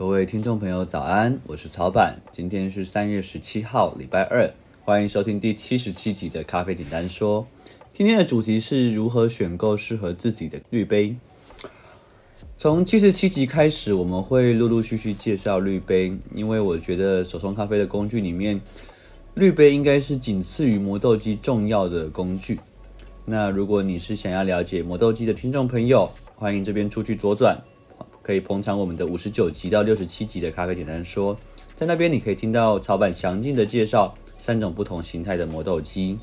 [0.00, 1.38] 各位听众朋友，早安！
[1.46, 4.50] 我是曹板，今天是三月十七号，礼拜二，
[4.82, 7.46] 欢迎收听第七十七集的咖啡简单说。
[7.92, 11.14] 今天的主题是如何选购适合自己的滤杯。
[12.56, 18.58] 从七十七集开始，我们会陆陆续续介绍滤杯，因为我觉得手冲咖啡的工具里面，
[19.34, 22.58] 滤杯应该是仅次于磨豆机重要的工具。
[23.26, 27.62] 那如果你是想要了解磨豆机的听众朋友，欢迎这边出去左转。
[28.22, 31.36] 可以捧场我们的五十九集到六十七集的咖啡简单说，
[31.74, 36.18] 在那边你可以听到曹板详尽的介绍三种不同形态的磨豆机。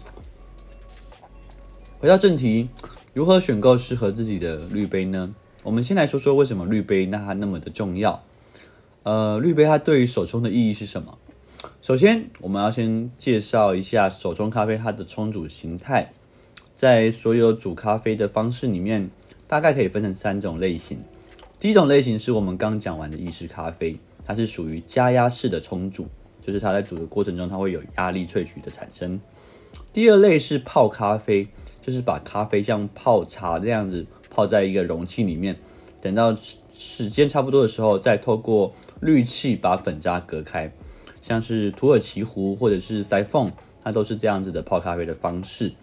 [1.99, 2.69] 回到正题，
[3.13, 5.33] 如何选购适合自己的滤杯呢？
[5.63, 8.23] 我们先来说说为什么滤杯那它那么的重要。
[9.03, 11.17] 呃，滤杯它对于手冲的意义是什么？
[11.81, 16.13] 首先，我们要先介绍一下手冲咖啡它的冲煮形态，
[16.75, 19.09] 在所有煮咖啡的方式里面，
[19.47, 20.99] 大概可以分成三种类型。
[21.59, 26.07] 第一种类型是我们刚讲完的意式咖啡，它是属于加压式的冲煮，
[26.45, 29.19] 就是它在煮的过程中，它会有压力萃取的产生。
[29.91, 31.47] 第二类是泡咖啡，
[31.81, 35.57] 就是把咖啡像泡茶这样子泡在一个容器里面，
[35.99, 36.37] 等到
[36.71, 40.71] 时间差不多的时候，再透过滤器把粉渣隔开，
[41.23, 43.51] 像是土耳其壶或者是塞缝，
[43.83, 45.73] 它都是这样子的泡咖啡的方式。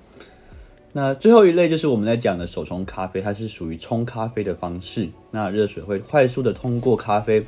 [0.97, 5.09] 那最后一类就是我们在讲的手冲咖啡，它是属于冲咖啡的方式。
[5.33, 7.45] 那热水会快速的通过咖啡，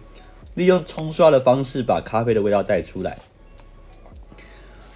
[0.54, 3.16] 利用冲刷的方式把咖啡的味道带出来。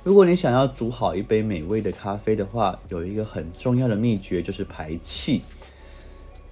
[0.02, 5.42] 如果你想要煮好一杯美味的咖啡的话，有一个很重要的秘诀就是排气。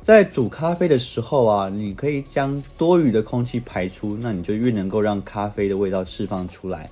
[0.01, 6.89] 在煮咖啡的时候啊，你可以将多余的空气排出，那你就越能够让咖啡的味道释放出来。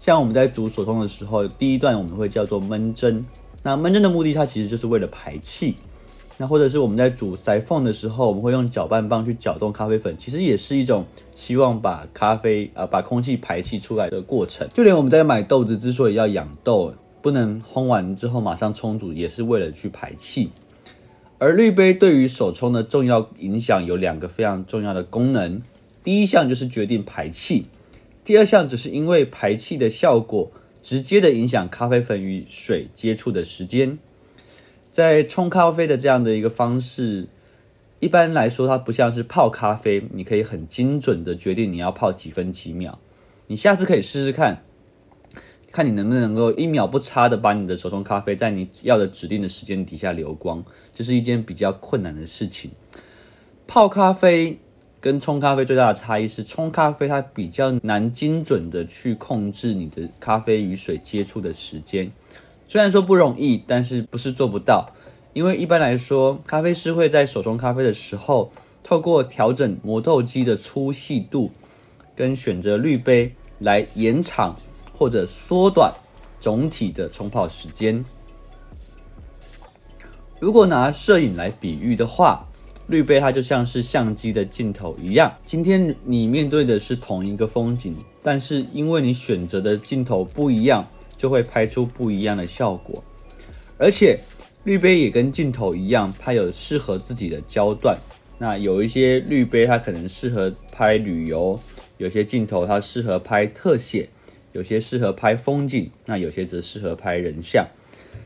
[0.00, 3.24] 像我们在煮手冲的时候，第一段我们会叫做闷蒸。
[3.62, 5.76] 那闷蒸的目的，它其实就是为了排气。
[6.38, 11.04] 那或者是我们在煮塞缝的时候，我们会用搅拌棒去搅动咖啡粉，其实也是一种
[11.36, 14.66] 希望把咖啡啊、把空气排气出来的过程。
[14.74, 20.50] 就连我们在买豆子之所以要养豆，不能烘完之后马上冲煮，也是为了去排气。
[21.38, 25.62] 而滤杯对于手冲的重要影响有两个非常重要的功能，
[26.02, 27.66] 第一项就是决定排气，
[28.24, 30.50] 第二项只是因为排气的效果。
[30.82, 33.98] 直接的影响咖啡粉与水接触的时间，
[34.90, 37.28] 在冲咖啡的这样的一个方式，
[38.00, 42.98] 一般来说它不像是泡咖啡，你可以很精准的决定你要泡几分几秒。
[43.46, 44.64] 你下次可以试试看，
[45.70, 52.72] 看你能不能够一秒不差的把你的手冲咖啡在你要的指定的时间底下流光，这是一件比较困难的事情。
[53.66, 54.58] 泡咖啡。
[55.02, 62.08] 跟冲咖啡最大的差异是，冲咖啡它比较难精准的去控制你的咖啡与水接触的时间。
[62.68, 64.92] 虽然说不容易，但是不是做不到。
[65.32, 68.52] 因为一般来说，咖啡师会在手冲咖啡的时候，
[68.84, 71.50] 透过调整磨豆机的粗细度，
[72.14, 74.54] 跟选择滤杯来延长
[74.96, 75.92] 或者缩短
[76.40, 78.04] 总体的冲泡时间。
[80.38, 82.46] 如果拿摄影来比喻的话，
[82.88, 93.02] 滤杯它就像是相机的镜头一样，今天你面对的是同一个风景，但是因为你选择的镜头不一样，就会拍出不一样的效果。
[93.78, 94.18] 而且
[94.64, 97.96] 滤杯也跟镜头一样，它有适合自己的焦段。
[98.38, 101.58] 那有一些滤杯它可能适合拍旅游，
[101.98, 104.08] 有些镜头它适合拍特写，
[104.52, 107.66] 有些适合拍风景，那有些则适合拍人像。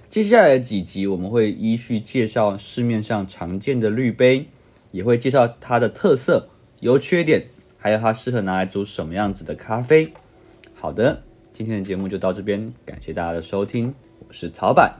[0.08, 4.46] 接下来几集我们会依序介绍市面上常见的滤杯，
[4.92, 6.48] 也会介绍它的特色、
[6.80, 7.44] 优缺点，
[7.76, 10.10] 还有它适合拿来煮什么样子的咖啡。
[10.74, 11.22] 好的，
[11.52, 14.94] 今天的节目就到这边，感谢大家的收听，我是曹板。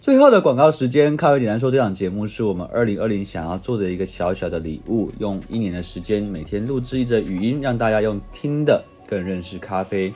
[0.00, 10.12] 最后的广告时间，咖啡简单说，这档节目是我们二零二零想要做的一个小小的礼物，用一年的时间每天录制一则语音，让大家用听的更认识咖啡。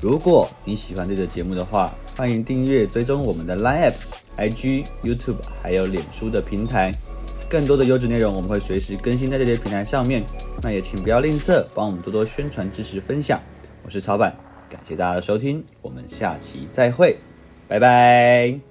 [0.00, 3.94] 如果你喜欢这个节目的话，欢迎订阅、追踪我们的 Line App、
[4.36, 6.92] IG、YouTube，还有脸书的平台。
[7.48, 10.22] 更多的优质内容，我们会随时更新在这些平台上面。
[10.62, 13.40] 那也请不要吝啬，帮我们多多宣传、支持、分享。
[13.86, 14.36] 我是曹板，
[14.68, 17.16] 感谢大家的收听，我们下期再会，
[17.66, 18.69] 拜拜。